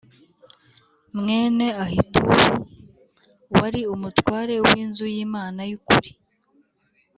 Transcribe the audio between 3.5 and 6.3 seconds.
wari umutware w inzu y imana y ukuri